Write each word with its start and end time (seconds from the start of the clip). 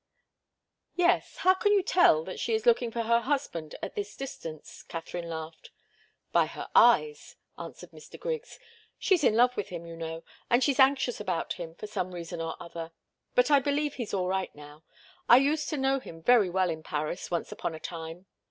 "Yes. 0.95 1.37
How 1.37 1.53
can 1.53 1.71
you 1.73 1.83
tell 1.83 2.23
that 2.23 2.39
she 2.39 2.55
is 2.55 2.65
looking 2.65 2.89
for 2.89 3.03
her 3.03 3.19
husband 3.19 3.75
at 3.83 3.93
this 3.93 4.17
distance?" 4.17 4.81
Katharine 4.81 5.29
laughed. 5.29 5.69
"By 6.31 6.47
her 6.47 6.69
eyes," 6.73 7.35
answered 7.55 7.91
Mr. 7.91 8.19
Griggs. 8.19 8.57
"She's 8.97 9.23
in 9.23 9.35
love 9.35 9.55
with 9.55 9.69
him, 9.69 9.85
you 9.85 9.95
know 9.95 10.23
and 10.49 10.63
she's 10.63 10.79
anxious 10.79 11.19
about 11.19 11.53
him 11.53 11.75
for 11.75 11.85
some 11.85 12.15
reason 12.15 12.41
or 12.41 12.55
other. 12.59 12.93
But 13.35 13.51
I 13.51 13.59
believe 13.59 13.93
he's 13.93 14.11
all 14.11 14.27
right 14.27 14.49
now. 14.55 14.83
I 15.29 15.37
used 15.37 15.69
to 15.69 15.77
know 15.77 15.99
him 15.99 16.23
very 16.23 16.49
well 16.49 16.71
in 16.71 16.81
Paris 16.81 17.29
once 17.29 17.51
upon 17.51 17.75
a 17.75 17.79
time. 17.79 18.25